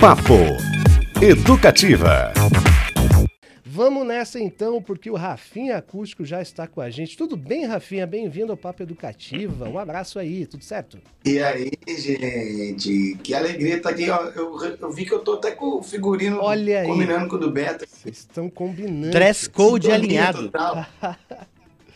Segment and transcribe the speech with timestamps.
[0.00, 0.34] Papo
[1.20, 2.32] Educativa.
[3.64, 7.16] Vamos nessa então, porque o Rafinha Acústico já está com a gente.
[7.16, 8.06] Tudo bem, Rafinha?
[8.06, 9.68] Bem-vindo ao Papo Educativa.
[9.68, 10.98] Um abraço aí, tudo certo?
[11.24, 13.18] E aí, gente?
[13.24, 14.08] Que alegria estar aqui.
[14.08, 16.86] Ó, eu, eu vi que eu tô até com o figurino Olha aí.
[16.86, 17.84] combinando com o do Beto.
[17.88, 19.10] Vocês estão combinando.
[19.10, 20.52] Dress code Sintonia alinhado.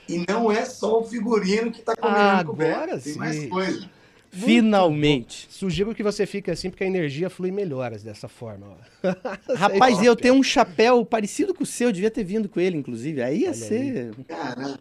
[0.08, 3.04] E não é só o figurino que tá combinando com o Agora Beto.
[3.04, 3.18] Tem sim.
[3.18, 3.88] mais coisa.
[4.32, 5.46] Finalmente.
[5.50, 8.66] Sugiro que você fique assim, porque a energia flui melhor dessa forma.
[9.02, 9.14] ó.
[9.54, 12.78] Rapaz, eu tenho um chapéu parecido com o seu, eu devia ter vindo com ele,
[12.78, 13.22] inclusive.
[13.22, 14.14] Aí ia Olha ser.
[14.26, 14.78] Cara,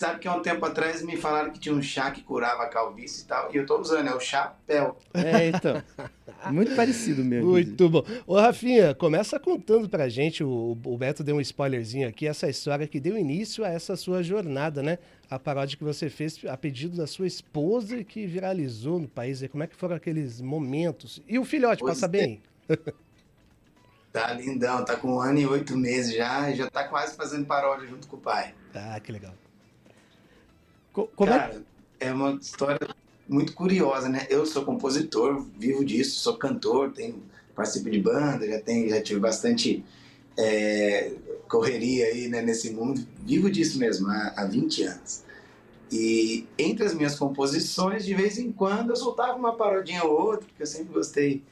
[0.00, 2.68] sabe que há um tempo atrás me falaram que tinha um chá que curava a
[2.68, 3.50] calvície e tal.
[3.52, 4.96] E eu tô usando, é o chapéu.
[5.12, 5.82] É, então.
[6.50, 7.50] Muito parecido mesmo.
[7.50, 8.02] Muito bom.
[8.26, 12.86] Ô, Rafinha, começa contando pra gente, o, o Beto deu um spoilerzinho aqui, essa história
[12.86, 14.98] que deu início a essa sua jornada, né?
[15.30, 19.42] A paródia que você fez a pedido da sua esposa e que viralizou no país.
[19.42, 21.22] E como é que foram aqueles momentos?
[21.28, 22.08] E o filhote, Pois passa é.
[22.08, 22.42] bem?
[24.12, 26.50] Tá lindão, tá com um ano e oito meses já.
[26.50, 28.52] E já tá quase fazendo paródia junto com o pai.
[28.74, 29.32] Ah, que legal.
[30.92, 31.62] Co- Como é Cara,
[31.98, 32.88] é uma história
[33.28, 34.26] muito curiosa, né?
[34.28, 37.22] Eu sou compositor, vivo disso, sou cantor, tenho,
[37.54, 39.84] participo de banda, já, tenho, já tive bastante
[40.36, 41.12] é,
[41.48, 43.06] correria aí né, nesse mundo.
[43.20, 45.22] Vivo disso mesmo há, há 20 anos.
[45.92, 50.46] E entre as minhas composições, de vez em quando eu soltava uma parodinha ou outra,
[50.46, 51.42] porque eu sempre gostei,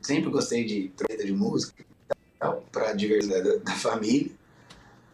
[0.00, 1.84] sempre gostei de treta de música
[2.72, 4.30] para diversidade da, da família.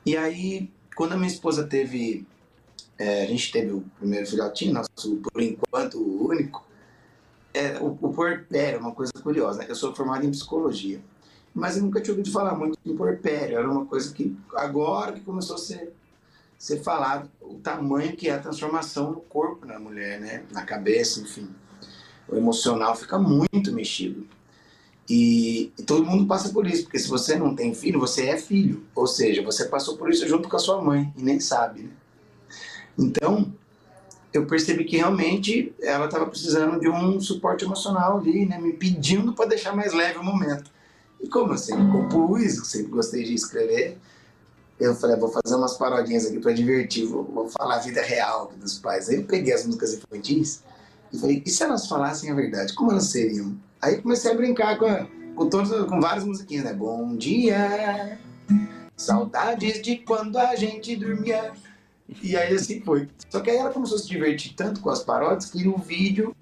[0.05, 2.25] E aí, quando a minha esposa teve
[2.99, 6.65] é, a gente teve o primeiro filhotinho, nosso, por enquanto, o único.
[7.53, 9.67] É, o, o puerpério é uma coisa curiosa, né?
[9.69, 11.01] Eu sou formado em psicologia,
[11.55, 13.59] mas eu nunca tinha ouvido falar muito em puerpério.
[13.59, 15.93] Era uma coisa que, agora que começou a ser,
[16.59, 20.45] ser falado, o tamanho que é a transformação no corpo da mulher, né?
[20.51, 21.49] Na cabeça, enfim.
[22.29, 24.27] O emocional fica muito mexido.
[25.09, 28.37] E, e todo mundo passa por isso, porque se você não tem filho, você é
[28.37, 28.85] filho.
[28.95, 31.91] Ou seja, você passou por isso junto com a sua mãe e nem sabe, né?
[32.99, 33.53] Então,
[34.33, 38.59] eu percebi que realmente ela estava precisando de um suporte emocional ali, né?
[38.59, 40.71] Me pedindo para deixar mais leve o momento.
[41.21, 43.97] E como eu sempre compus, sempre gostei de escrever,
[44.79, 48.03] eu falei, "Ah, vou fazer umas parodinhas aqui para divertir, vou, vou falar a vida
[48.03, 49.09] real dos pais.
[49.09, 50.63] Aí eu peguei as músicas infantis
[51.13, 53.55] e falei, e se elas falassem a verdade, como elas seriam?
[53.81, 56.75] Aí comecei a brincar com, a- com, todas, com várias musiquinhas, né?
[56.75, 58.19] Bom dia,
[58.97, 61.53] saudades de quando a gente dormia.
[62.23, 63.09] E aí assim foi.
[63.31, 66.35] Só que aí ela começou a se divertir tanto com as paródias que no vídeo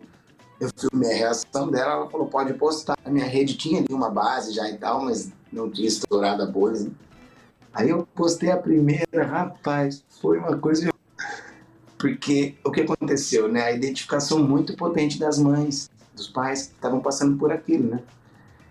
[0.60, 2.97] eu filmei a reação dela, ela falou, pode postar.
[3.04, 6.47] A minha rede tinha ali uma base já e tal, mas não tinha estourado a
[6.47, 6.80] bolha.
[6.80, 6.91] né?
[7.72, 10.92] Aí eu postei a primeira, rapaz, foi uma coisa.
[11.98, 13.64] Porque o que aconteceu, né?
[13.64, 18.03] A identificação muito potente das mães, dos pais que estavam passando por aquilo, né?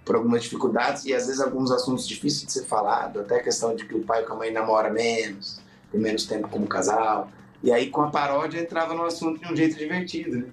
[0.06, 3.76] Por algumas dificuldades e às vezes alguns assuntos difíceis de ser falado, até a questão
[3.76, 5.60] de que o pai com a mãe namora menos,
[6.00, 7.30] menos tempo como casal.
[7.62, 10.46] E aí com a paródia entrava no assunto de um jeito divertido, né?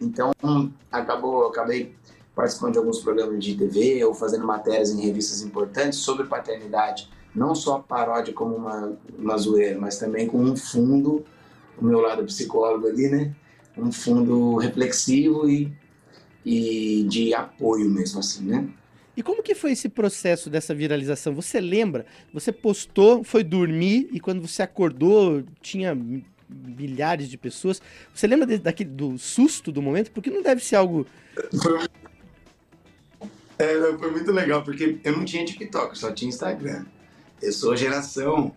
[0.00, 0.32] Então
[0.90, 1.94] acabou, acabei
[2.34, 7.54] participando de alguns programas de TV ou fazendo matérias em revistas importantes sobre paternidade, não
[7.54, 11.24] só paródia como uma, uma zoeira, mas também com um fundo,
[11.78, 13.34] o meu lado psicólogo ali, né?
[13.76, 15.72] Um fundo reflexivo e,
[16.44, 18.68] e de apoio mesmo, assim, né?
[19.16, 21.34] E como que foi esse processo dessa viralização?
[21.34, 22.04] Você lembra?
[22.32, 25.96] Você postou, foi dormir e quando você acordou tinha
[26.48, 27.80] milhares de pessoas.
[28.14, 30.10] Você lembra de- daquele, do susto do momento?
[30.10, 31.06] Porque não deve ser algo.
[31.62, 31.86] Foi,
[33.58, 36.84] é, foi muito legal, porque eu não tinha TikTok, só tinha Instagram.
[37.40, 38.54] Eu sou geração,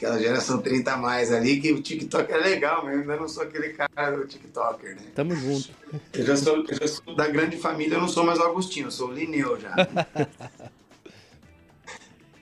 [0.00, 3.42] aquela geração 30 a mais ali, que o TikTok é legal mesmo, ainda não sou
[3.42, 5.02] aquele cara do TikToker, né?
[5.14, 5.68] Tamo junto.
[6.14, 8.86] Eu já sou, eu já sou da grande família, eu não sou mais o Agostinho,
[8.86, 9.74] eu sou o Lineu já.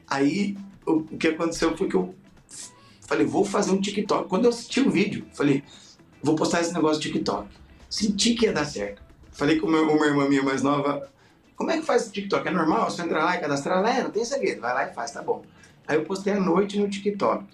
[0.06, 2.14] Aí, o, o que aconteceu foi que eu
[3.06, 4.28] falei, vou fazer um TikTok.
[4.28, 5.64] Quando eu assisti o vídeo, falei,
[6.22, 7.48] vou postar esse negócio de TikTok.
[7.90, 9.02] Senti que ia dar certo.
[9.32, 11.11] Falei com o meu- uma irmã minha mais nova,
[11.56, 12.46] como é que faz o TikTok?
[12.46, 12.88] É normal?
[12.88, 13.99] Você entra lá e cadastrar lá?
[13.99, 15.44] É, não tem segredo, vai lá e faz, tá bom.
[15.88, 17.46] Aí eu postei à noite no TikTok.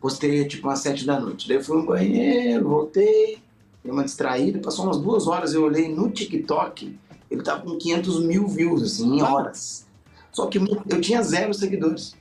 [0.00, 1.46] Postei tipo umas sete da noite.
[1.46, 3.38] Daí eu fui no banheiro, voltei,
[3.84, 6.98] dei uma distraída, passou umas duas horas, eu olhei no TikTok,
[7.30, 9.86] ele tava com 500 mil views, assim, em horas.
[10.32, 12.16] Só que eu tinha zero seguidores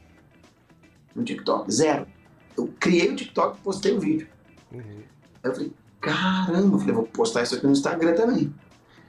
[1.15, 2.05] no TikTok, zero.
[2.57, 4.27] Eu criei o TikTok e postei o vídeo.
[4.73, 5.03] Uhum.
[5.41, 8.53] Aí eu falei, caramba, eu falei, vou postar isso aqui no Instagram também.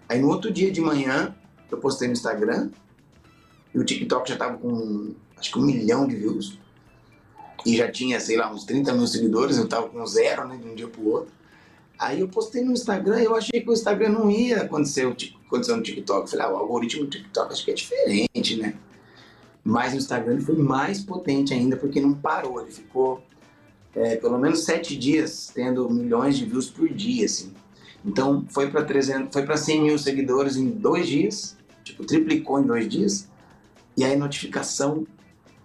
[0.09, 1.35] Aí no outro dia de manhã,
[1.69, 2.71] eu postei no Instagram,
[3.75, 6.59] e o TikTok já tava com, acho que um milhão de views.
[7.67, 10.69] E já tinha, sei lá, uns 30 mil seguidores, eu tava com zero, né, de
[10.69, 11.33] um dia pro outro.
[11.99, 15.37] Aí eu postei no Instagram, eu achei que o Instagram não ia acontecer o que
[15.47, 16.31] aconteceu no TikTok.
[16.31, 18.75] Falei, ah, o algoritmo do TikTok acho que é diferente, né?
[19.63, 22.63] Mas no Instagram foi mais potente ainda, porque não parou.
[22.63, 23.23] Ele ficou
[23.95, 27.53] é, pelo menos sete dias tendo milhões de views por dia, assim.
[28.05, 32.63] Então foi para 300, foi para 100 mil seguidores em dois dias, tipo triplicou em
[32.63, 33.29] dois dias.
[33.95, 35.07] E aí notificação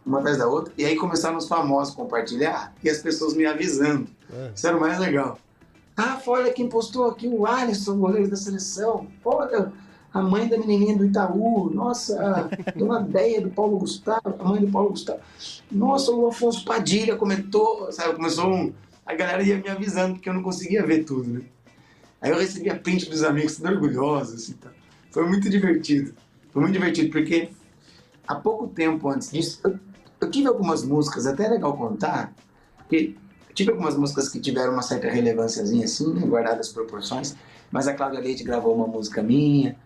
[0.06, 0.74] uma atrás da outra.
[0.78, 4.08] E aí começaram os famosos a compartilhar e as pessoas me avisando.
[4.32, 4.52] É.
[4.56, 5.40] Isso era o mais legal.
[5.98, 9.08] Ah, olha quem postou aqui o Alisson, goleiro da seleção.
[9.24, 9.72] Olha,
[10.14, 11.70] a mãe da menininha do Itaú.
[11.74, 15.20] Nossa, tem uma ideia do Paulo Gustavo, a mãe do Paulo Gustavo.
[15.72, 18.16] Nossa, o Afonso Padilha comentou, sabe?
[18.16, 18.74] Começou um...
[19.06, 21.42] A galera ia me avisando, porque eu não conseguia ver tudo, né?
[22.22, 24.72] Aí eu recebia print dos amigos, tudo orgulhosos, assim, tá?
[25.12, 26.14] Foi muito divertido.
[26.52, 27.50] Foi muito divertido, porque
[28.28, 29.78] há pouco tempo antes disso, eu,
[30.26, 32.34] eu tive algumas músicas, até é legal contar,
[32.78, 33.16] porque
[33.56, 37.38] Tive algumas músicas que tiveram uma certa relevânciazinha assim, né, guardadas proporções,
[37.72, 39.78] mas a Cláudia Leite gravou uma música minha,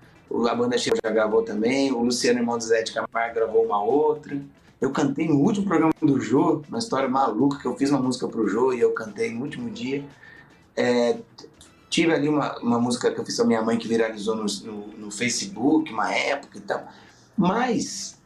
[0.49, 3.81] a banda Cheiro já gravou também, o Luciano Irmão do Zé de Camargo gravou uma
[3.81, 4.41] outra.
[4.81, 8.27] Eu cantei no último programa do Jô, uma história maluca, que eu fiz uma música
[8.27, 10.03] pro Jô e eu cantei no último dia.
[10.75, 11.17] É,
[11.91, 14.45] tive ali uma, uma música que eu fiz com a minha mãe que viralizou no,
[14.63, 16.87] no, no Facebook, uma época e tal.
[17.37, 18.18] Mas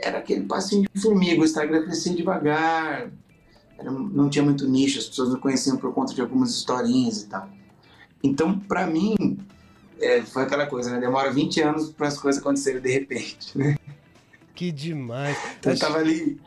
[0.00, 3.10] era aquele passinho de formiga, o Instagram crescia devagar,
[3.78, 7.26] era, não tinha muito nicho, as pessoas não conheciam por conta de algumas historinhas e
[7.28, 7.48] tal.
[8.22, 9.38] Então, para mim,
[10.00, 11.00] é, foi aquela coisa, né?
[11.00, 13.76] Demora 20 anos para as coisas acontecerem de repente, né?
[14.54, 15.36] Que demais.
[15.58, 16.40] Então, eu tava ali,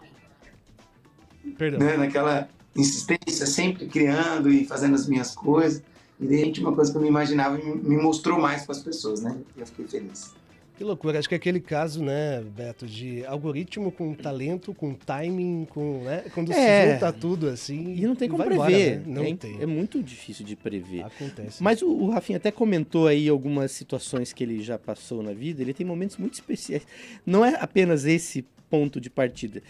[1.57, 1.79] Perdão.
[1.79, 5.81] Né, naquela insistência, sempre criando e fazendo as minhas coisas.
[6.19, 9.21] E de repente, uma coisa que eu não imaginava me mostrou mais para as pessoas,
[9.21, 9.37] né?
[9.55, 10.33] E eu fiquei feliz.
[10.81, 15.67] Que loucura, acho que é aquele caso, né, Beto, de algoritmo com talento, com timing,
[15.69, 17.93] com, né, quando é, se junta tudo assim.
[17.93, 18.95] E não tem como prever.
[18.95, 19.03] Embora, né?
[19.05, 19.61] Não é, tem.
[19.61, 21.03] É muito difícil de prever.
[21.03, 21.61] Acontece.
[21.61, 25.61] Mas o, o Rafinha até comentou aí algumas situações que ele já passou na vida,
[25.61, 26.81] ele tem momentos muito especiais.
[27.23, 29.61] Não é apenas esse ponto de partida.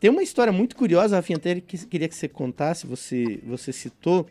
[0.00, 4.26] Tem uma história muito curiosa, Rafinha, até que queria que você contasse, você, você citou,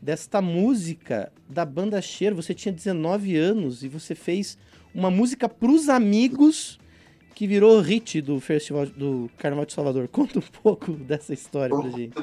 [0.00, 2.36] desta música da banda Cheiro.
[2.36, 4.56] Você tinha 19 anos e você fez
[4.94, 6.78] uma música pros amigos
[7.34, 10.06] que virou hit do festival do Carnaval de Salvador.
[10.08, 12.14] Conta um pouco dessa história pra gente.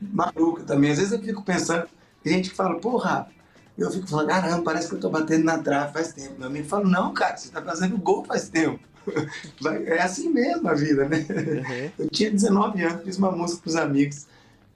[0.00, 0.90] Maluca também.
[0.90, 1.86] Às vezes eu fico pensando,
[2.22, 3.28] tem gente que fala, porra,
[3.76, 6.34] eu fico falando, caramba, parece que eu tô batendo na trave faz tempo.
[6.38, 8.80] Meu amigo fala, não, cara, você tá fazendo gol faz tempo.
[9.86, 11.26] É assim mesmo a vida, né?
[11.28, 11.90] Uhum.
[11.98, 14.26] Eu tinha 19 anos, fiz uma música pros amigos,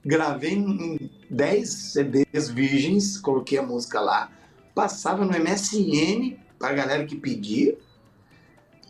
[0.05, 4.29] gravei em 10 CDs virgens, coloquei a música lá,
[4.75, 7.77] passava no MSN para a galera que pedia.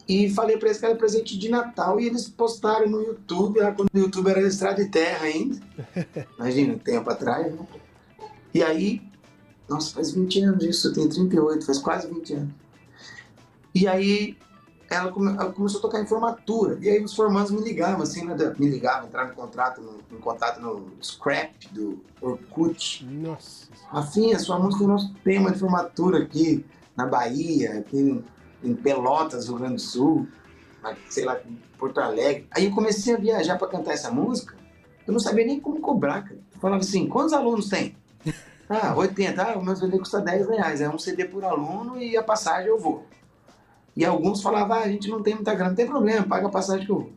[0.07, 3.89] E falei para eles que era presente de Natal e eles postaram no YouTube, quando
[3.93, 5.59] o YouTube era estrada de terra ainda.
[6.35, 7.53] Imagina, um tempo atrás.
[7.53, 7.59] Né?
[8.51, 9.03] E aí,
[9.69, 12.49] nossa, faz 20 anos isso, eu tenho 38, faz quase 20 anos.
[13.75, 14.35] E aí,
[14.89, 16.79] ela, come, ela começou a tocar em formatura.
[16.81, 20.19] E aí, os formandos me ligavam, assim, né, me ligavam, entravam em, contrato no, em
[20.19, 23.05] contato no Scrap do Orkut.
[23.05, 23.67] Nossa.
[23.89, 26.65] Rafinha, sua música é o nosso tema de formatura aqui
[26.99, 28.21] na Bahia, aqui
[28.61, 30.27] em Pelotas, Rio Grande do Sul,
[31.09, 31.39] sei lá,
[31.77, 32.45] Porto Alegre.
[32.51, 34.53] Aí eu comecei a viajar para cantar essa música,
[35.07, 36.39] eu não sabia nem como cobrar, cara.
[36.53, 37.95] Eu falava assim, quantos alunos tem?
[38.71, 42.15] Ah, 80, ah, o meu CD custa 10 reais, é um CD por aluno e
[42.15, 43.03] a passagem eu vou.
[43.97, 46.51] E alguns falavam, ah, a gente não tem muita grana, não tem problema, paga a
[46.51, 47.13] passagem que eu vou.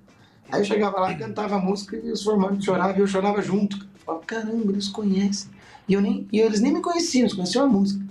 [0.50, 3.76] Aí eu chegava lá, cantava a música e os formandos choravam e eu chorava junto.
[3.76, 5.50] Eu falava, caramba, eles conhecem.
[5.86, 8.02] E, eu nem, e eles nem me conheciam, eles conheciam a música.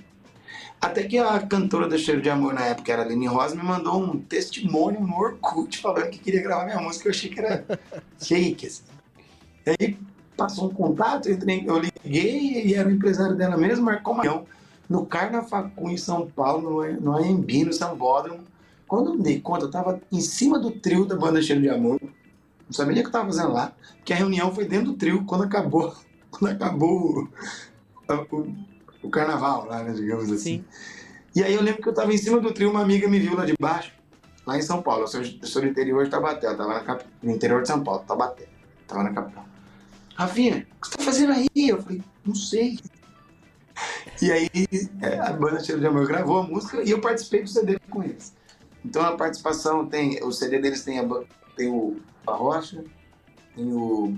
[0.81, 3.61] Até que a cantora do Cheiro de Amor na época, era a Lene Rosa, me
[3.61, 7.07] mandou um testemunho no Orkut falando que queria gravar minha música.
[7.07, 7.63] Eu achei que era
[8.17, 8.65] fake.
[8.65, 8.83] Assim.
[9.67, 9.97] E aí
[10.35, 14.43] passou um contato, eu, entrei, eu liguei e era o empresário dela mesmo, marcou uma
[14.89, 18.43] no Carnafacu em São Paulo, no, AMB, no Sambódromo.
[18.87, 21.69] Quando eu me dei conta, eu estava em cima do trio da banda Cheiro de
[21.69, 22.01] Amor.
[22.01, 24.97] Não sabia nem o que eu estava fazendo lá, porque a reunião foi dentro do
[24.97, 25.95] trio quando acabou,
[26.31, 27.29] quando acabou
[28.09, 28.47] o,
[29.01, 30.57] o carnaval lá, né, digamos assim.
[30.57, 30.65] Sim.
[31.33, 33.35] E aí eu lembro que eu estava em cima do trio, uma amiga me viu
[33.35, 33.93] lá de baixo,
[34.45, 35.03] lá em São Paulo.
[35.03, 37.05] Eu sou, eu sou do interior de Tabaté, eu tava na cap...
[37.23, 38.47] no interior de São Paulo, Tabaté.
[38.87, 39.45] Tava na capital.
[40.15, 41.47] Rafinha, o que você tá fazendo aí?
[41.55, 42.77] Eu falei, não sei.
[44.21, 44.49] E aí
[45.01, 48.03] é, a banda Cheiro de Amor gravou a música e eu participei do CD com
[48.03, 48.35] eles.
[48.83, 51.07] Então a participação tem, o CD deles tem, a,
[51.55, 52.83] tem o Rocha,
[53.55, 54.15] tem o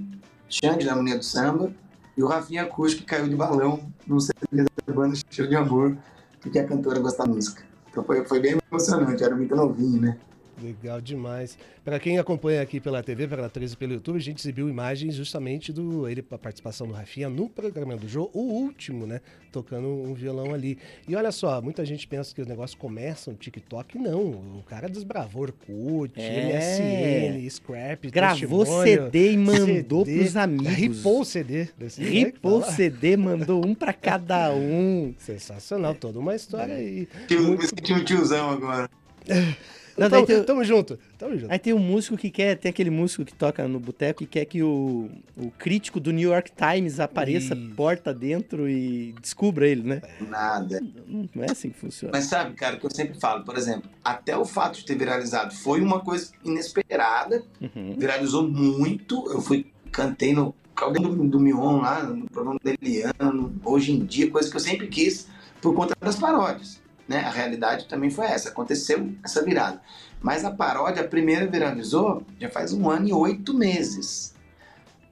[0.49, 1.73] Xande da Harmonia do Samba
[2.17, 5.97] e o Rafinha Acústico que caiu de balão no CD da banda Cheiro de Amor,
[6.41, 7.63] porque a cantora gostava da música.
[7.89, 10.17] Então foi, foi bem emocionante, era muito novinho, né?
[10.63, 11.58] Legal demais.
[11.84, 15.74] Para quem acompanha aqui pela TV, pela 13 pelo YouTube, a gente exibiu imagens justamente
[15.74, 19.20] do ele a participação do Rafinha no programa do jogo, o último, né,
[19.51, 20.77] tocando um violão ali.
[21.08, 24.22] E olha só, muita gente pensa que o negócio começa no TikTok, não.
[24.60, 27.34] O cara desbravou Orkut, É.
[27.34, 30.74] MSN, Scrap, Gravou CD e mandou CD, pros amigos.
[30.74, 31.67] Ripou o CD.
[31.77, 32.63] desse jeito que Ripou o.
[32.63, 35.13] CD, mandou um pra cada um.
[35.17, 37.08] Sensacional, toda uma história aí.
[37.27, 38.89] Tio, me senti um tiozão agora.
[39.97, 41.51] Não, Tamo, tem- tamo junto, tamo junto.
[41.51, 44.45] Aí tem um músico que quer, tem aquele músico que toca no boteco e quer
[44.45, 47.75] que o, o crítico do New York Times apareça Isso.
[47.75, 50.01] porta dentro e descubra ele, né?
[50.19, 50.81] Nada.
[51.07, 52.12] Não não é assim que funciona.
[52.12, 54.95] Mas sabe, cara, o que eu sempre falo, por exemplo, até o fato de ter
[54.97, 57.95] viralizado foi uma coisa inesperada, Uhum.
[57.97, 59.29] viralizou muito.
[59.31, 64.03] Eu fui, cantei no Caldeirão do, do Mion lá, no programa da Eliano, hoje em
[64.05, 65.27] dia, coisa que eu sempre quis
[65.62, 66.81] por conta das paródias.
[67.07, 67.19] Né?
[67.19, 69.81] A realidade também foi essa, aconteceu essa virada.
[70.22, 74.33] Mas a paródia, a primeira viralizou já faz um ano e oito meses.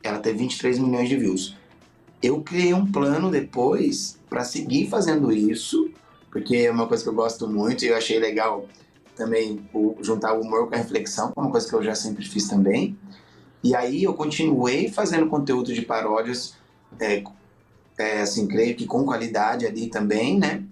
[0.01, 1.57] Ela teve 23 milhões de views.
[2.23, 5.91] Eu criei um plano depois para seguir fazendo isso,
[6.31, 8.67] porque é uma coisa que eu gosto muito e eu achei legal
[9.15, 12.25] também o- juntar o humor com a reflexão, é uma coisa que eu já sempre
[12.25, 12.97] fiz também.
[13.63, 16.55] E aí eu continuei fazendo conteúdo de paródias,
[16.99, 17.23] é,
[17.99, 20.63] é, assim, creio que com qualidade ali também, né?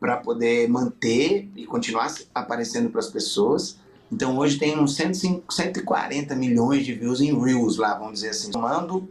[0.00, 3.78] Para poder manter e continuar aparecendo para as pessoas.
[4.10, 8.52] Então hoje tem uns 105, 140 milhões de views em Reels lá, vamos dizer assim.
[8.52, 9.08] Somando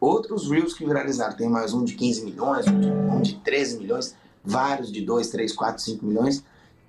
[0.00, 1.36] outros Reels que viralizaram.
[1.36, 4.14] Tem mais um de 15 milhões, um de, um de 13 milhões,
[4.44, 6.44] vários de 2, 3, 4, 5 milhões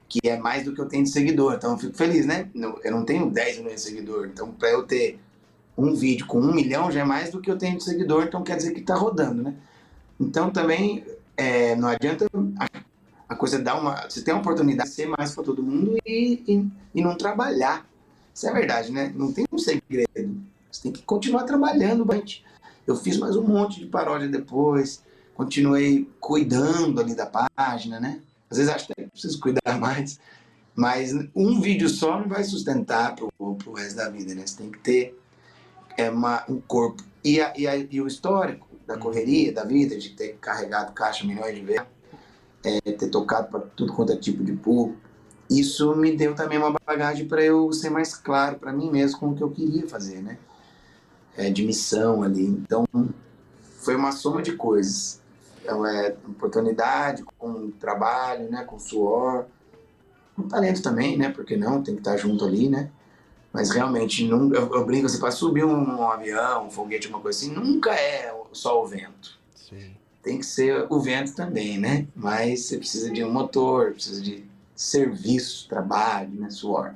[0.07, 1.55] que é mais do que eu tenho de seguidor.
[1.55, 2.47] Então eu fico feliz, né?
[2.83, 4.27] Eu não tenho 10 milhões de seguidor.
[4.27, 5.19] Então, para eu ter
[5.77, 8.43] um vídeo com um milhão já é mais do que eu tenho de seguidor, então
[8.43, 9.53] quer dizer que tá rodando, né?
[10.19, 11.03] Então também
[11.35, 12.27] é, não adianta
[13.29, 14.09] a, a coisa dar uma.
[14.09, 17.85] Você tem uma oportunidade de ser mais para todo mundo e, e, e não trabalhar.
[18.33, 19.11] Isso é verdade, né?
[19.15, 20.41] Não tem um segredo.
[20.71, 22.43] Você tem que continuar trabalhando, gente.
[22.85, 25.01] Eu fiz mais um monte de paródia depois,
[25.33, 28.19] continuei cuidando ali da página, né?
[28.49, 30.19] Às vezes acho até que preciso cuidar mais,
[30.75, 34.45] mas um vídeo só não vai sustentar pro, pro resto da vida, né?
[34.45, 35.17] Você tem que ter
[35.97, 37.01] é, uma, um corpo.
[37.23, 41.25] E, a- e, a- e o histórico da correria, da vida, de ter carregado caixa
[41.25, 41.81] milhões de vezes,
[42.65, 44.99] é, ter tocado para tudo quanto é tipo de público,
[45.49, 49.29] isso me deu também uma bagagem para eu ser mais claro para mim mesmo com
[49.29, 50.37] o que eu queria fazer, né?
[51.37, 52.45] É, de missão ali.
[52.45, 52.85] Então,
[53.79, 55.21] foi uma soma de coisas.
[55.61, 58.63] Então, é oportunidade, com trabalho, né?
[58.63, 59.45] Com suor,
[60.35, 61.29] com talento também, né?
[61.29, 62.89] Porque não, tem que estar junto ali, né?
[63.53, 67.91] Mas realmente, eu, brinco assim, para subir um avião, um foguete, uma coisa assim, nunca
[67.93, 69.39] é só o vento.
[70.25, 72.07] Tem que ser o vento também, né?
[72.15, 74.43] Mas você precisa de um motor, precisa de
[74.75, 76.49] serviço, trabalho, né?
[76.49, 76.93] Suor.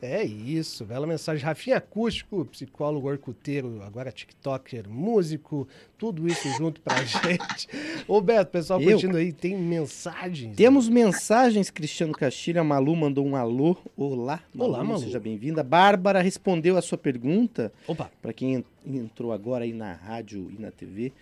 [0.00, 1.44] É isso, bela mensagem.
[1.44, 5.66] Rafinha Acústico, psicólogo, orcuteiro, agora TikToker, músico,
[5.98, 7.68] tudo isso junto pra gente.
[8.06, 8.92] Ô Beto, pessoal Eu?
[8.92, 10.54] curtindo aí, tem mensagens?
[10.54, 12.60] Temos mensagens, Cristiano Castilho.
[12.60, 13.76] A Malu mandou um alô.
[13.96, 15.00] Olá, Malu, Olá, Malu.
[15.00, 15.64] Seja bem-vinda.
[15.64, 17.72] Bárbara respondeu a sua pergunta.
[17.88, 18.64] Opa, Para quem en-
[18.98, 21.12] entrou agora aí na rádio e na TV,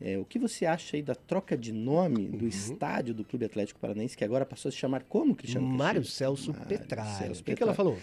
[0.00, 2.48] é, o que você acha aí da troca de nome do Uhum.
[2.48, 6.04] estádio do Clube Atlético Paranaense, que agora passou a se chamar como, Cristiano Mário?
[6.04, 6.78] Celso Mário.
[7.18, 7.98] Celso O que, que ela falou?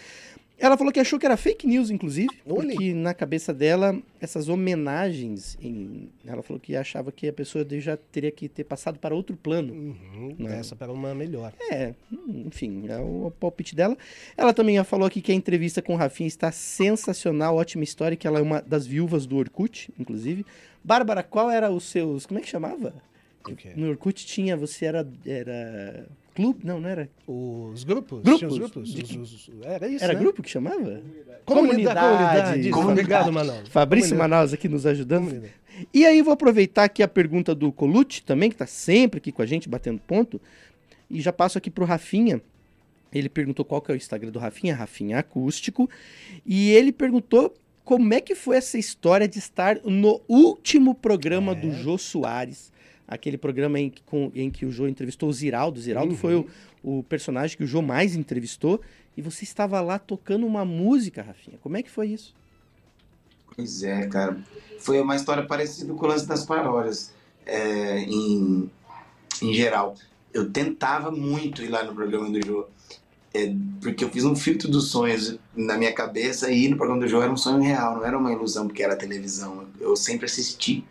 [0.62, 2.68] Ela falou que achou que era fake news, inclusive, Olha.
[2.70, 7.96] porque na cabeça dela, essas homenagens, em- ela falou que achava que a pessoa já
[7.96, 9.72] teria que ter passado para outro plano.
[9.74, 10.48] Uhum, Não.
[10.48, 11.52] Essa para uma melhor.
[11.70, 13.98] É, hum, enfim, é o palpite dela.
[14.36, 18.26] Ela também falou aqui que a entrevista com o Rafinha está sensacional, ótima história, que
[18.28, 20.46] ela é uma das viúvas do Orkut, inclusive.
[20.84, 22.24] Bárbara, qual era os seus.
[22.24, 22.94] Como é que chamava?
[23.48, 23.72] O quê?
[23.74, 25.08] No Orkut tinha, você era.
[25.26, 26.06] Era.
[26.34, 26.60] Clube?
[26.64, 27.08] Não, não era.
[27.26, 28.22] Os grupos?
[28.22, 28.52] Grupos?
[28.52, 28.88] Os grupos?
[28.94, 30.18] De Os- os- era isso, Era né?
[30.20, 31.02] grupo que chamava?
[31.44, 32.70] Comunidade.
[32.70, 32.72] Comunidade.
[32.72, 33.68] Obrigado, Manaus.
[33.68, 34.30] Fabrício Comunidade.
[34.30, 35.24] Manaus aqui nos ajudando.
[35.24, 35.54] Comunidade.
[35.92, 39.42] E aí vou aproveitar aqui a pergunta do Colucci também, que está sempre aqui com
[39.42, 40.40] a gente, batendo ponto.
[41.10, 42.40] E já passo aqui pro Rafinha.
[43.12, 45.88] Ele perguntou qual que é o Instagram do Rafinha, Rafinha Acústico.
[46.46, 51.54] E ele perguntou como é que foi essa história de estar no último programa É.
[51.54, 52.71] do Jô Soares.
[53.12, 55.78] Aquele programa em que, com- em que o Jô entrevistou o Ziraldo.
[55.78, 56.18] O Ziraldo Uhum.
[56.18, 56.46] foi o,
[56.82, 58.80] o personagem que o Jô mais entrevistou.
[59.16, 61.58] E você estava lá tocando uma música, Rafinha.
[61.62, 62.34] Como é que foi isso?
[63.54, 64.38] Pois é, cara.
[64.78, 67.12] Foi uma história parecida com o lance das paródias,
[67.46, 68.70] é, em,
[69.42, 69.94] em geral.
[70.32, 72.66] Eu tentava muito ir lá no programa do Jô,
[73.34, 73.52] é,
[73.82, 77.08] porque eu fiz um filtro dos sonhos na minha cabeça e ir no programa do
[77.08, 79.66] Jô era um sonho real, não era uma ilusão porque era televisão.
[79.78, 80.84] Eu sempre assisti.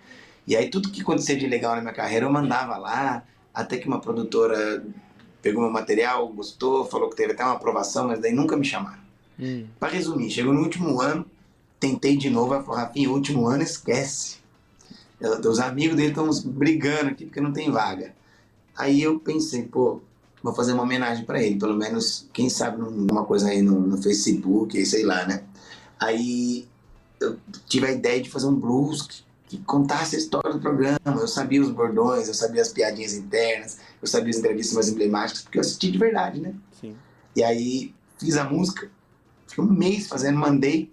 [0.51, 3.87] E aí tudo que acontecia de legal na minha carreira eu mandava lá, até que
[3.87, 4.85] uma produtora
[5.41, 8.99] pegou meu material, gostou, falou que teve até uma aprovação, mas daí nunca me chamaram.
[9.39, 9.65] Hum.
[9.79, 11.25] Pra resumir, chegou no último ano,
[11.79, 14.39] tentei de novo, ela falou, Rafinha, último ano esquece.
[15.21, 18.13] Eu- os amigos dele estão brigando aqui porque não tem vaga.
[18.77, 20.01] Aí eu pensei, pô,
[20.43, 23.97] vou fazer uma homenagem pra ele, pelo menos, quem sabe, uma coisa aí no, no
[24.01, 25.45] Facebook, sei lá, né?
[25.97, 26.67] Aí
[27.21, 27.37] eu
[27.69, 30.97] tive a ideia de fazer um blues que, contasse a história do programa.
[31.05, 35.41] Eu sabia os bordões, eu sabia as piadinhas internas, eu sabia as entrevistas mais emblemáticas,
[35.41, 36.53] porque eu assisti de verdade, né?
[36.79, 36.95] Sim.
[37.35, 38.89] E aí fiz a música,
[39.47, 40.91] fiquei um mês fazendo, mandei.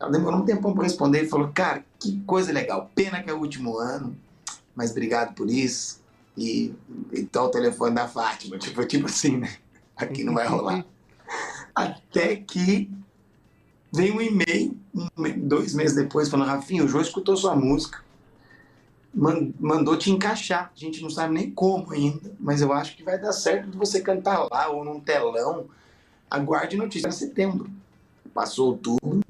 [0.00, 3.32] Ela demorou um tempão para responder e falou: Cara, que coisa legal, pena que é
[3.32, 4.16] o último ano,
[4.74, 6.02] mas obrigado por isso.
[6.36, 6.74] E
[7.12, 9.54] então o telefone da Fátima, tipo, tipo assim, né?
[9.96, 10.84] Aqui não vai rolar.
[11.74, 12.90] Até que
[13.92, 18.00] veio um e-mail, um dois meses depois, falando: Rafinha, o João escutou sua música,
[19.12, 20.72] man- mandou te encaixar.
[20.74, 23.76] A gente não sabe nem como ainda, mas eu acho que vai dar certo de
[23.76, 25.66] você cantar lá ou num telão.
[26.30, 27.70] Aguarde notícia em setembro.
[28.32, 29.20] Passou outubro,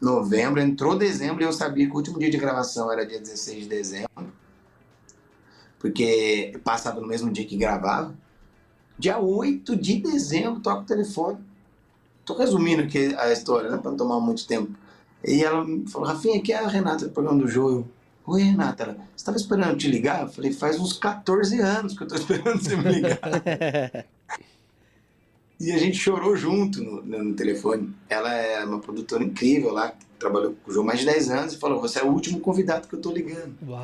[0.00, 3.62] novembro, entrou dezembro e eu sabia que o último dia de gravação era dia 16
[3.64, 4.30] de dezembro.
[5.78, 8.14] Porque passava no mesmo dia que gravava.
[8.98, 11.38] Dia 8 de dezembro, toca o telefone.
[12.24, 13.78] Tô resumindo aqui a história, né?
[13.78, 14.72] Pra não tomar muito tempo.
[15.26, 17.86] E ela falou, Rafinha, aqui é a Renata do programa do Joio.
[18.26, 18.82] Oi, Renata.
[18.84, 20.22] Ela, você tava esperando eu te ligar?
[20.22, 23.18] Eu falei, faz uns 14 anos que eu tô esperando você me ligar.
[25.58, 27.94] E a gente chorou junto no, no- telefone.
[28.08, 31.52] Ela é uma produtora incrível lá, que trabalhou com o João mais de 10 anos,
[31.54, 33.54] e falou: Você é o último convidado que eu tô ligando.
[33.68, 33.82] Uau.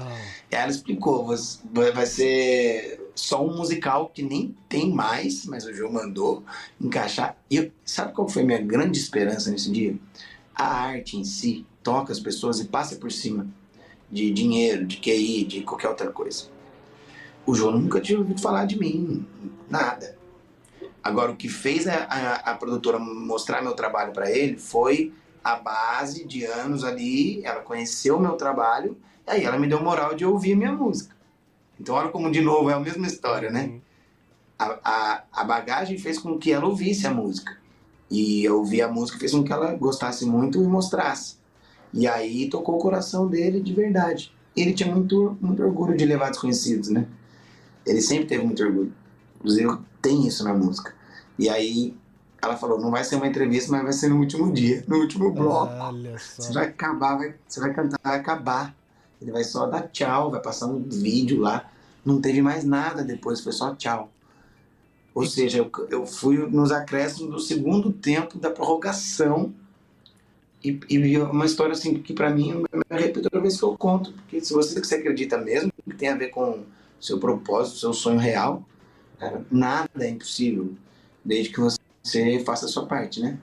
[0.51, 5.67] E ela explicou: "Você- vai vai ser só um musical que nem tem mais, mas
[5.67, 6.43] o João mandou
[6.81, 7.37] encaixar.
[7.51, 9.95] E eu- sabe qual foi a minha grande esperança nesse dia?
[10.57, 13.47] A arte em si toca as pessoas e passa por cima
[14.11, 16.47] de dinheiro, de QI, de qualquer outra coisa.
[17.45, 19.27] O João nunca tinha ouvido falar de mim,
[19.69, 20.17] nada.
[21.03, 25.13] Agora, o que fez a, a, a produtora mostrar meu trabalho para ele foi
[25.45, 27.45] a base de anos ali.
[27.45, 28.97] Ela conheceu o meu trabalho,
[29.27, 31.15] e aí ela me deu moral de ouvir minha música.
[31.79, 33.81] Então, olha como, de novo, é a mesma história, né?
[34.59, 37.57] A, a, a bagagem fez com que ela ouvisse a música.
[38.11, 41.37] E eu ouvir a música fez com que ela gostasse muito e mostrasse.
[41.93, 44.33] E aí tocou o coração dele de verdade.
[44.57, 47.07] Ele tinha muito, muito orgulho de levar desconhecidos, né?
[47.85, 48.93] Ele sempre teve muito orgulho.
[49.37, 50.95] Inclusive, tem isso na música.
[51.39, 51.97] E aí
[52.43, 55.31] ela falou: não vai ser uma entrevista, mas vai ser no último dia, no último
[55.33, 55.73] bloco.
[56.43, 58.75] Você vai acabar, vai, você vai cantar, vai acabar.
[59.21, 61.71] Ele vai só dar tchau, vai passar um vídeo lá.
[62.05, 64.11] Não teve mais nada depois, foi só tchau.
[65.17, 69.55] Ou seja, eu, eu fui nos acréscimos do segundo tempo da prorrogação.
[70.63, 74.13] E, e uma história assim que pra mim eu arrepio toda vez que eu conto.
[74.13, 76.65] Porque se você, que acredita mesmo, que tem a ver com
[77.01, 78.63] seu propósito, seu sonho real,
[79.19, 80.75] cara, nada é impossível.
[81.25, 81.79] Desde que você
[82.45, 83.39] faça a sua parte, né?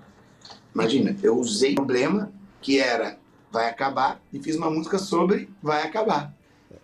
[0.75, 2.31] Imagina, eu usei o problema
[2.61, 3.17] que era
[3.51, 6.31] vai acabar e fiz uma música sobre vai acabar.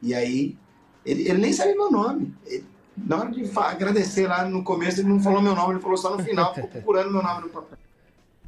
[0.02, 0.58] E aí,
[1.06, 2.34] ele, ele nem sabe meu nome.
[2.48, 5.98] Ele- na hora de agradecer lá no começo, ele não falou meu nome, ele falou
[5.98, 7.78] só no final, ficou procurando meu nome no papel.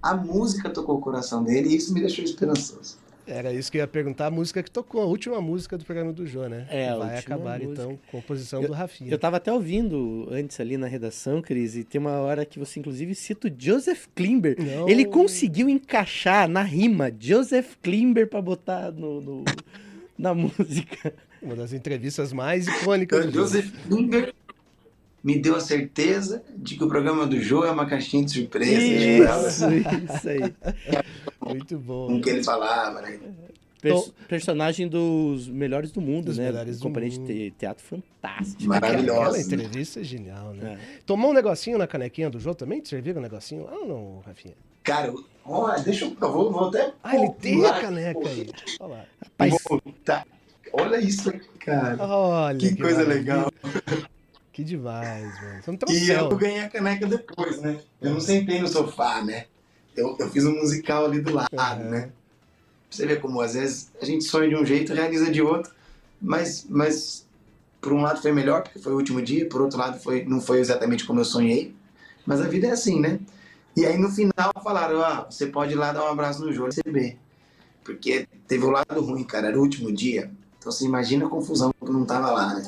[0.01, 2.97] A música tocou o coração dele e isso me deixou esperançoso.
[3.27, 6.11] Era isso que eu ia perguntar, a música que tocou, a última música do programa
[6.11, 6.65] do Jô, né?
[6.69, 7.83] É, Vai acabar, música.
[7.83, 9.11] então, composição do Rafinha.
[9.11, 12.79] Eu tava até ouvindo antes ali na redação, Cris, e tem uma hora que você
[12.79, 14.57] inclusive cita o Joseph Klimber.
[14.59, 14.89] Não.
[14.89, 19.43] Ele conseguiu encaixar na rima Joseph Klimber pra botar no, no-
[20.17, 21.13] na música.
[21.41, 23.39] Uma das entrevistas mais icônicas Então, Jô.
[23.41, 24.33] Joseph Finger
[25.23, 28.71] me deu a certeza de que o programa do Joe é uma caixinha de surpresa.
[28.81, 29.65] Isso,
[30.15, 30.53] isso aí.
[31.47, 32.07] Muito bom.
[32.07, 33.19] com o que ele falava, né?
[33.81, 36.45] Pers- personagem dos melhores do mundo, Dos né?
[36.45, 37.27] melhores do Companhia de mundo.
[37.27, 38.65] te- teatro fantástico.
[38.65, 39.21] Maravilhosa.
[39.21, 39.41] Aquela né?
[39.41, 40.77] entrevista é genial, né?
[40.79, 40.99] É.
[41.03, 42.79] Tomou um negocinho na canequinha do Jô também?
[42.79, 43.67] Te serviram um negocinho?
[43.67, 44.53] Ah, não, Rafinha.
[44.83, 45.11] Cara,
[45.43, 46.15] olha, deixa eu.
[46.21, 46.93] Eu vou, vou até.
[47.03, 48.49] Ah, ele tem a caneca aí.
[48.79, 49.05] Olha lá.
[49.23, 49.55] Rapaz,
[50.05, 50.25] Tá.
[50.73, 51.97] Olha isso aqui, cara.
[52.03, 53.15] Olha Que coisa maravilha.
[53.19, 53.51] legal.
[54.51, 55.61] Que demais, mano.
[55.61, 56.37] Você não E eu troféu.
[56.37, 57.79] ganhei a caneca depois, né?
[58.01, 59.45] Eu não sentei no sofá, né?
[59.95, 61.49] Eu, eu fiz um musical ali do lado,
[61.83, 61.89] Uhum.
[61.89, 62.09] né?
[62.89, 65.71] Você ver como às vezes a gente sonha de um jeito e realiza de outro.
[66.21, 67.25] Mas, mas
[67.79, 70.39] por um lado foi melhor, porque foi o último dia, por outro lado foi, não
[70.41, 71.73] foi exatamente como eu sonhei.
[72.25, 73.19] Mas a vida é assim, né?
[73.75, 76.63] E aí no final falaram, ah, você pode ir lá dar um abraço no Jô
[76.63, 77.17] e receber.
[77.83, 80.29] Porque teve o lado ruim, cara, era o último dia.
[80.61, 82.63] Então você imagina a confusão que não tava lá, né?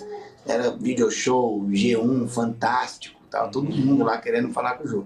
[0.47, 5.03] Era video show, G1, fantástico, tava todo mundo lá querendo falar com o Jô.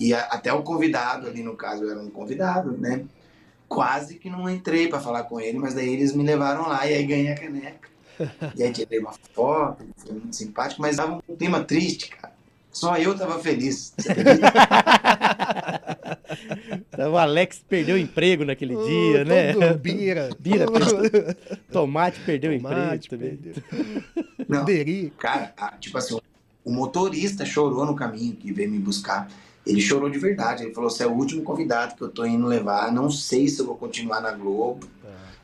[0.00, 3.04] E a- até o convidado ali, no caso, eu era um convidado, né?
[3.68, 6.94] Quase que não entrei pra falar com ele, mas daí eles me levaram lá e
[6.94, 7.88] aí ganhei a caneca.
[8.56, 12.34] E aí tirei uma foto, foi muito simpático, mas dava um clima triste, cara.
[12.78, 13.92] Só eu tava feliz.
[13.98, 14.52] Acredita?
[17.10, 19.52] O Alex perdeu o emprego naquele dia, né?
[19.74, 20.30] Bira.
[20.38, 21.34] Bira perdeu-
[21.72, 23.36] Tomate perdeu o Tomate, emprego também.
[23.36, 23.62] perdeu.
[24.48, 25.12] Não, Deri.
[25.18, 26.18] Cara, tipo assim,
[26.64, 29.28] o motorista chorou no caminho que veio me buscar.
[29.66, 30.62] Ele chorou de verdade.
[30.64, 32.92] Ele falou: Você é o último convidado que eu tô indo levar.
[32.92, 34.86] Não sei se eu vou continuar na Globo.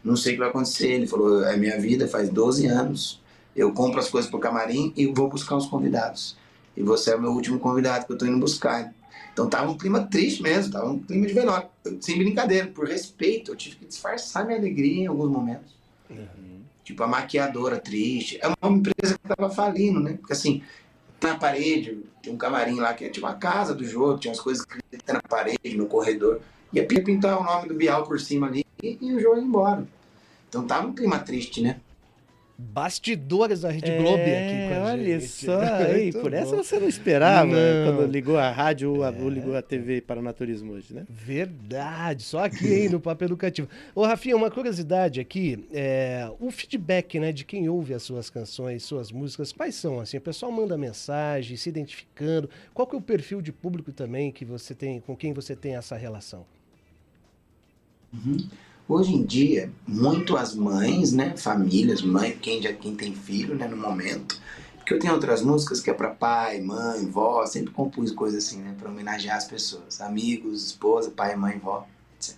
[0.04, 0.92] Não sei o que vai acontecer.
[0.92, 3.20] Ele falou: É minha vida, faz 12 anos.
[3.56, 6.36] Eu compro as coisas pro camarim e vou buscar os convidados.
[6.76, 8.92] E você é o meu último convidado que eu tô indo buscar.
[9.32, 11.68] Então tava um clima triste mesmo, tava um clima de velório.
[11.84, 15.74] Eu- Sem brincadeira, por respeito, eu tive que disfarçar minha alegria em alguns momentos.
[16.84, 18.38] Tipo, a maquiadora triste.
[18.42, 20.14] É uma empresa que tava falindo, né?
[20.14, 20.62] Porque assim,
[21.22, 24.40] na parede, tem um camarim lá que é tipo a casa do jogo, tinha umas
[24.40, 26.40] coisas escritas na parede, no corredor.
[26.72, 29.86] Ia pintar o nome do Bial por cima ali e, e o jogo ia embora.
[30.48, 31.80] Então tava um clima triste, né?
[32.56, 34.28] Bastidores da Rede Globo aqui
[34.68, 35.26] com a É, olha gente.
[35.32, 35.58] só,
[35.90, 36.62] aí, por essa bom.
[36.62, 37.96] você não esperava Não.
[37.96, 41.04] quando ligou a rádio ou, a- ou ligou a TV para o naturismo hoje, né?
[41.10, 43.68] Verdade, só aqui, hein, no Papo Educativo.
[43.92, 48.84] Ô, Rafinha, uma curiosidade aqui, é, o feedback, né, de quem ouve as suas canções,
[48.84, 53.02] suas músicas, quais são, assim, o pessoal manda mensagem, se identificando, qual que é o
[53.02, 56.46] perfil de público também que você tem, com quem você tem essa relação?
[58.86, 61.34] Hoje em dia, muito as mães, né?
[61.38, 63.66] Famílias, mãe, quem já quem tem filho, né?
[63.66, 64.38] No momento.
[64.76, 68.58] Porque eu tenho outras músicas que é para pai, mãe, vó, sempre compus coisas assim,
[68.58, 68.74] né?
[68.78, 71.86] Para homenagear as pessoas, amigos, esposa, pai, mãe, vó,
[72.18, 72.36] etc.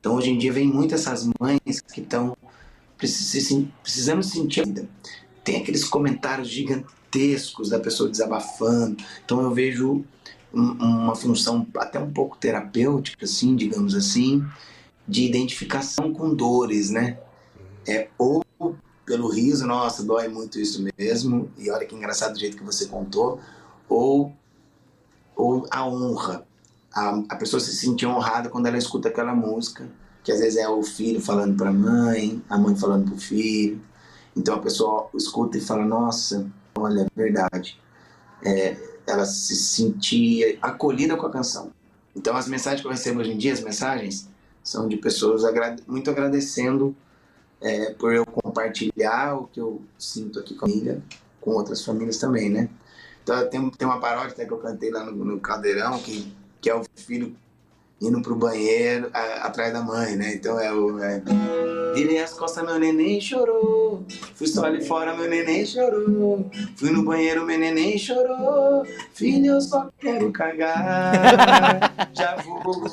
[0.00, 2.36] Então hoje em dia vem muito essas mães que estão
[2.98, 4.88] precisando sentir a vida.
[5.44, 8.96] Tem aqueles comentários gigantescos da pessoa desabafando.
[9.24, 10.04] Então eu vejo
[10.52, 14.44] um- uma função até um pouco terapêutica, assim, digamos assim,
[15.06, 17.18] de identificação com dores, né?
[17.86, 18.44] É, ou
[19.06, 22.86] pelo riso, nossa, dói muito isso mesmo, e olha que engraçado do jeito que você
[22.86, 23.40] contou,
[23.88, 24.32] ou,
[25.36, 26.44] ou a honra.
[26.92, 29.88] A, a pessoa se sentir honrada quando ela escuta aquela música,
[30.24, 33.20] que às vezes é o filho falando para a mãe, a mãe falando para o
[33.20, 33.80] filho.
[34.36, 37.80] Então a pessoa escuta e fala: Nossa, olha, é verdade.
[38.44, 41.70] É, ela se sentir acolhida com a canção.
[42.14, 44.28] Então as mensagens que eu recebo hoje em dia, as mensagens,
[44.66, 46.94] são de pessoas agra- muito agradecendo
[47.60, 51.02] é, por eu compartilhar o que eu sinto aqui com a família,
[51.40, 52.68] com outras famílias também, né?
[53.22, 56.74] Então tem, tem uma paródia que eu cantei lá no, no Caldeirão, que, que é
[56.74, 57.34] o filho
[58.00, 60.34] indo pro banheiro a- atrás da mãe, né?
[60.34, 60.98] Então é o.
[61.02, 61.22] É,
[61.94, 63.85] Virei as costas, meu neném chorou.
[64.34, 66.50] Fui só ali fora, meu neném chorou.
[66.76, 68.84] Fui no banheiro, meu neném chorou.
[69.14, 72.10] Filho, eu só quero cagar.
[72.14, 72.88] Já vou.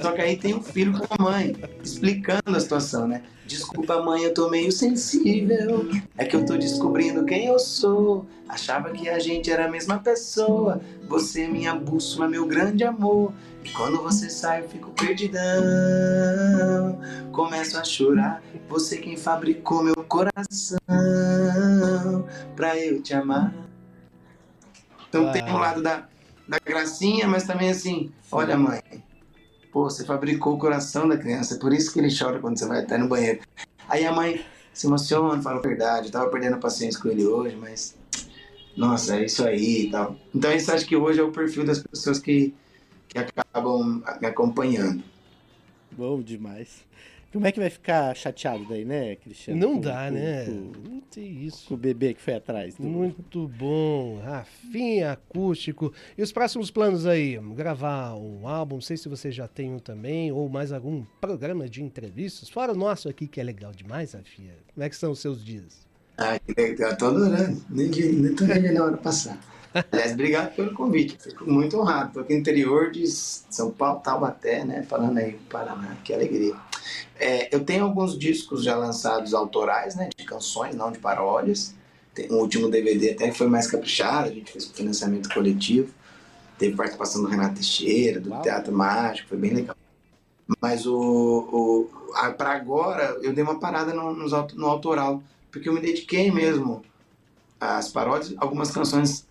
[0.00, 3.22] Só que aí tem um filho com a mãe, explicando a situação, né?
[3.46, 5.88] Desculpa, mãe, eu tô meio sensível.
[6.18, 8.26] É que eu tô descobrindo quem eu sou.
[8.48, 10.80] Achava que a gente era a mesma pessoa.
[11.08, 13.32] Você é minha bússola, meu grande amor.
[13.64, 15.40] E quando você sai, eu fico perdidão.
[17.32, 18.42] Começo a chorar.
[18.68, 20.76] Você quem fabricou meu coração
[22.56, 23.54] pra eu te amar.
[25.08, 26.08] Então tem um lado da,
[26.48, 28.82] da gracinha, mas também assim, olha mãe,
[29.70, 32.66] pô, você fabricou o coração da criança, é por isso que ele chora quando você
[32.66, 33.40] vai até no banheiro.
[33.88, 37.24] Aí a mãe se emociona, fala a verdade, eu tava perdendo a paciência com ele
[37.24, 37.96] hoje, mas
[38.76, 40.16] nossa, é isso aí e tal.
[40.34, 42.52] Então isso acho que hoje é o perfil das pessoas que,
[43.06, 45.04] que acabam me acompanhando.
[45.92, 46.84] Bom demais.
[47.32, 49.60] Como é que vai ficar chateado daí, né, Cristiano?
[49.60, 50.44] Não Com- dá, com- né?
[50.46, 51.68] Com, Não tem isso.
[51.68, 52.76] com o bebê que foi atrás.
[52.76, 55.92] do- Muito bom, Rafinha acústico.
[56.16, 57.38] E os próximos planos aí?
[57.54, 61.68] Gravar um álbum, não sei se você já tem um também, ou mais algum programa
[61.68, 64.54] de entrevistas, fora o nosso aqui, que é legal demais, Rafinha.
[64.74, 65.86] Como é que são os seus dias?
[66.16, 69.38] Ai, que legal, eu tô adorando, nem, nem tô vendo a hora passar.
[69.92, 72.14] Aliás, obrigado pelo convite, fico muito honrado.
[72.14, 74.82] Tô aqui no interior de São Paulo, Taubaté, né?
[74.84, 76.54] Falando aí do Paraná, que alegria.
[77.18, 80.08] É, eu tenho alguns discos já lançados autorais, né?
[80.16, 81.74] De canções, não de paródias.
[82.14, 85.92] Tem um último DVD até que foi mais caprichado, a gente fez com financiamento coletivo.
[86.58, 88.42] Teve participação do Renato Teixeira, do Uau.
[88.42, 89.76] Teatro Mágico, foi bem legal.
[90.60, 91.90] Mas o, o
[92.38, 96.82] para agora eu dei uma parada no, aut- no autoral, porque eu me dediquei mesmo
[97.60, 99.26] às paródias, algumas canções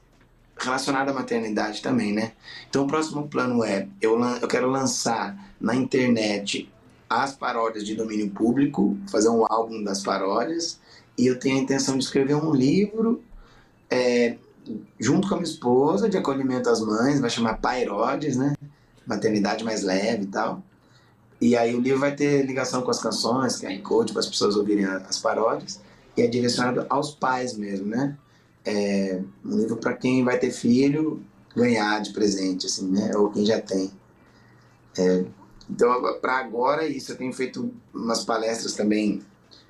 [0.57, 2.33] relacionadas à maternidade também, né?
[2.69, 6.69] Então o próximo plano é eu, eu quero lançar na internet
[7.09, 10.79] as paródias de domínio público, fazer um álbum das paródias,
[11.17, 13.23] e eu tenho a intenção de escrever um livro
[13.89, 14.37] é,
[14.99, 18.55] junto com a minha esposa de acolhimento às mães, vai chamar Pairodes, né?
[19.05, 20.63] Maternidade mais leve e tal.
[21.39, 24.55] E aí o livro vai ter ligação com as canções, QR Code, para as pessoas
[24.55, 25.79] ouvirem as paródias,
[26.17, 28.17] e é direcionado aos pais mesmo, né?
[28.65, 31.21] É um livro para quem vai ter filho
[31.55, 33.15] ganhar de presente, assim, né?
[33.15, 33.91] Ou quem já tem.
[34.97, 35.25] É,
[35.69, 37.11] então, para agora, é isso.
[37.11, 39.21] Eu tenho feito umas palestras também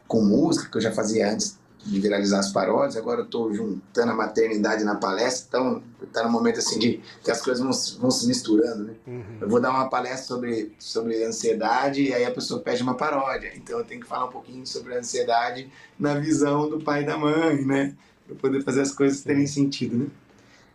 [0.07, 2.97] com música, que eu já fazia antes de viralizar as paródias.
[2.97, 5.45] Agora eu estou juntando a maternidade na palestra.
[5.47, 8.93] Então, está no momento assim de que as coisas vão, vão se misturando, né?
[9.05, 9.37] Uhum.
[9.41, 13.53] Eu vou dar uma palestra sobre, sobre ansiedade e aí a pessoa pede uma paródia.
[13.55, 17.05] Então, eu tenho que falar um pouquinho sobre a ansiedade na visão do pai e
[17.05, 17.95] da mãe, né?
[18.25, 20.07] Para poder fazer as coisas terem sentido, né?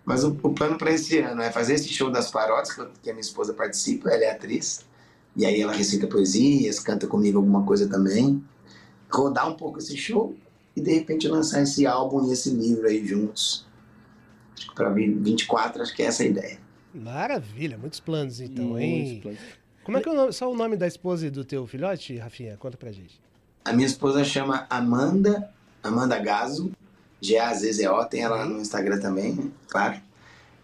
[0.05, 3.13] Mas o, o plano para esse ano é fazer esse show das paródias, que, a
[3.13, 4.85] minha esposa participa, ela é atriz.
[5.37, 8.43] E aí ela recita poesias, canta comigo alguma coisa também.
[9.11, 10.35] Rodar um pouco esse show
[10.77, 13.67] e de repente lançar esse álbum e esse livro aí juntos.
[14.57, 16.59] Acho que para 24, acho que é essa a ideia.
[16.95, 19.21] Maravilha, muitos planos então, Muitos hein?
[19.23, 19.41] planos.
[19.85, 22.17] Como é que é o nome, só o nome da esposa e do teu filhote,
[22.17, 22.57] Rafinha?
[22.57, 23.21] Conta pra gente.
[23.65, 25.51] A minha esposa chama Amanda,
[25.83, 26.71] Amanda Gazo,
[27.21, 29.51] G-A-Z-Z-O, tem ela no Instagram também, né?
[29.69, 30.01] claro.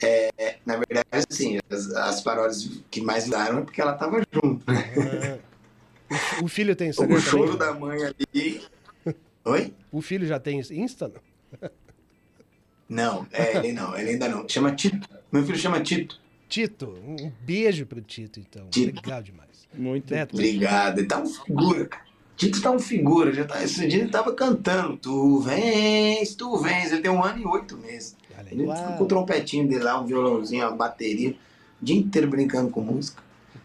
[0.03, 4.71] É, na verdade, assim, as, as paródias que mais daram é porque ela tava junto,
[4.71, 5.39] né?
[6.11, 7.59] Ah, o, filho tem Instagram O choro também?
[7.59, 8.63] da mãe ali.
[9.45, 9.75] Oi?
[9.91, 11.09] O filho já tem Insta?
[11.09, 11.71] não?
[12.89, 14.49] Não, é, ele não, ele ainda não.
[14.49, 15.09] Chama Tito.
[15.33, 16.21] Meu filho chama Tito.
[16.49, 18.69] Tito, um beijo pro Tito, então.
[18.69, 18.95] Tito.
[18.95, 19.69] Legal demais.
[19.75, 20.15] Muito.
[20.15, 20.99] Neto, Obrigado.
[20.99, 22.05] Ele tá um figura, cara.
[22.37, 23.33] Tito tá um figura.
[23.33, 24.97] Já tá, esse dia ele tava cantando.
[24.97, 26.93] Tu vens, tu vens.
[26.93, 28.17] Ele tem um ano e oito meses.
[28.38, 28.53] Olha aí.
[28.53, 28.77] Ele Uau.
[28.77, 31.31] fica com o trompetinho dele lá, um violãozinho, uma bateria,
[31.81, 33.22] o dia inteiro brincando com música.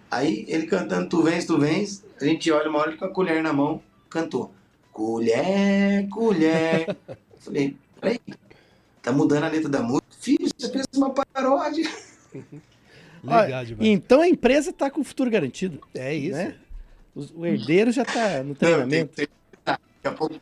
[0.10, 3.41] Aí ele cantando Tu Vens, Tu Vens, a gente olha uma hora com a colher
[3.41, 4.51] na mão, cantou.
[4.91, 6.88] Colher, colher.
[7.07, 8.19] Eu Falei, peraí,
[9.01, 10.01] tá mudando a letra da música?
[10.19, 11.89] Filho, você fez uma paródia.
[13.23, 13.65] Legal Olha.
[13.79, 15.79] Então a empresa tá com o futuro garantido.
[15.93, 16.36] É isso.
[16.38, 16.55] Né?
[17.36, 19.15] O herdeiro já tá no Não, tem treinamento.
[19.15, 19.29] ter-
[19.65, 20.36] Daqui a pouco,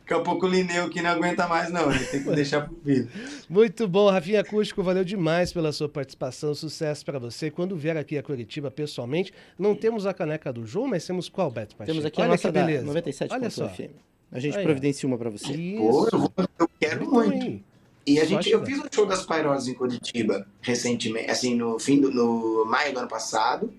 [0.00, 1.90] daqui a pouco o Lineu que não aguenta mais, não.
[1.92, 3.08] Ele tem que deixar pro filho.
[3.48, 7.50] Muito bom, Rafinha Acústico, valeu demais pela sua participação, sucesso pra você.
[7.50, 11.50] Quando vier aqui a Curitiba pessoalmente, não temos a caneca do João, mas temos qual,
[11.50, 11.92] Beto Pacheco?
[11.92, 12.84] Temos aqui Olha a nossa que beleza.
[12.86, 13.68] 97 Olha só.
[13.68, 13.90] FM.
[14.30, 14.62] A gente ó.
[14.62, 15.52] providencia uma pra você.
[15.52, 15.76] Isso.
[15.78, 17.32] Pô, eu, vou- eu quero Então, muito.
[17.44, 17.62] aí.
[18.04, 22.00] E a gente, eu fiz um show das Pairoses em Curitiba recentemente, assim, no fim
[22.00, 23.72] do no maio do ano passado.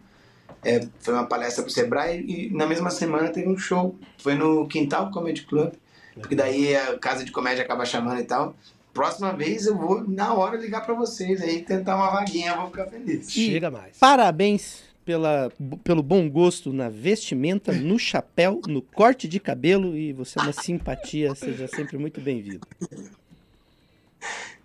[0.64, 3.96] É, foi uma palestra pro Sebrae e na mesma semana teve um show.
[4.18, 5.74] Foi no Quintal Comedy Club,
[6.20, 8.56] porque daí a casa de comédia acaba chamando e tal.
[8.94, 12.68] Próxima vez eu vou na hora ligar pra vocês aí, tentar uma vaguinha, eu vou
[12.68, 13.32] ficar feliz.
[13.32, 13.98] Chega mais.
[13.98, 15.52] Parabéns pela,
[15.84, 20.54] pelo bom gosto na vestimenta, no chapéu, no corte de cabelo e você é uma
[20.54, 21.34] simpatia.
[21.36, 22.68] Seja sempre muito bem-vindo.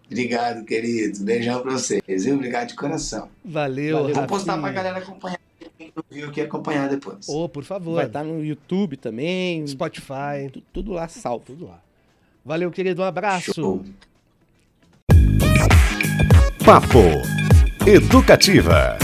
[0.07, 1.21] Obrigado, queridos.
[1.21, 2.37] Beijão pra vocês, viu?
[2.37, 3.29] Obrigado de coração.
[3.45, 4.15] Valeu, Valeu.
[4.15, 5.41] Vou postar pra galera acompanhar.
[5.79, 7.29] Quem não viu que acompanhar depois.
[7.29, 7.95] Ô, por favor.
[7.95, 9.65] Vai estar no YouTube também.
[9.67, 11.45] Spotify, tu- Tudo lá salvo.
[11.47, 11.81] tudo lá.
[12.45, 13.01] Valeu, querido.
[13.03, 13.55] Um abraço.
[13.55, 13.85] Show.
[16.65, 16.99] Papo
[17.87, 18.99] Educativa.